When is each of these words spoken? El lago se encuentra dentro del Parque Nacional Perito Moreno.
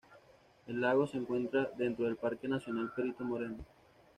El 0.65 0.81
lago 0.81 1.05
se 1.05 1.17
encuentra 1.17 1.69
dentro 1.77 2.05
del 2.05 2.15
Parque 2.17 2.47
Nacional 2.47 2.91
Perito 2.95 3.23
Moreno. 3.23 3.63